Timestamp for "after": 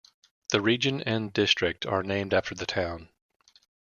2.33-2.55